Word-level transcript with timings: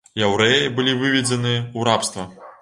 Яўрэі 0.27 0.71
былі 0.79 0.95
выведзены 1.01 1.53
ў 1.59 1.79
рабства. 1.91 2.27